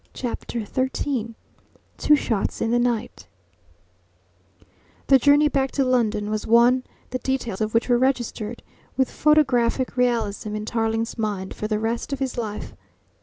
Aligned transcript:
CHAPTER 0.15 0.65
XIII 0.65 1.35
TWO 1.99 2.15
SHOTS 2.15 2.59
IN 2.59 2.71
THE 2.71 2.79
NIGHT 2.79 3.27
The 5.05 5.19
journey 5.19 5.47
back 5.47 5.69
to 5.73 5.85
London 5.85 6.31
was 6.31 6.47
one 6.47 6.83
the 7.11 7.19
details 7.19 7.61
of 7.61 7.75
which 7.75 7.87
were 7.87 7.99
registered 7.99 8.63
with 8.97 9.11
photographic 9.11 9.95
realism 9.95 10.55
in 10.55 10.65
Tarling's 10.65 11.19
mind 11.19 11.53
for 11.53 11.67
the 11.67 11.77
rest 11.77 12.11
of 12.11 12.17
his 12.17 12.35
life. 12.35 12.73